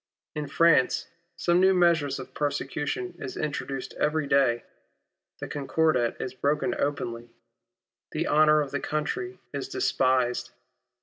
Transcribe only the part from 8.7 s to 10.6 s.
the country is despised.